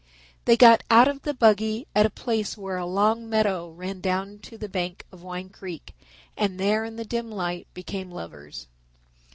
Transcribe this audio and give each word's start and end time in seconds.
They 0.45 0.57
got 0.57 0.81
out 0.89 1.07
of 1.07 1.21
the 1.21 1.33
buggy 1.35 1.85
at 1.95 2.07
a 2.07 2.09
place 2.09 2.57
where 2.57 2.77
a 2.77 2.87
long 2.87 3.29
meadow 3.29 3.69
ran 3.69 4.01
down 4.01 4.39
to 4.39 4.57
the 4.57 4.67
bank 4.67 5.05
of 5.11 5.21
Wine 5.21 5.49
Creek 5.49 5.95
and 6.35 6.59
there 6.59 6.83
in 6.85 6.95
the 6.95 7.05
dim 7.05 7.29
light 7.31 7.67
became 7.75 8.09
lovers. 8.09 8.65